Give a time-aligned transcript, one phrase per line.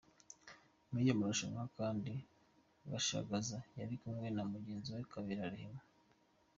[0.89, 2.11] Muri aya marushanwa kandi
[2.89, 5.81] Gashagaza yari kumwe na mugenzi we Kabera Rehema.